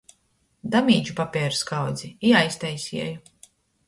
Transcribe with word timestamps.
Damīdžu 0.75 1.13
papeiru 1.19 1.57
skaudzi 1.59 2.09
i 2.31 2.31
aiztaiseju. 2.39 3.13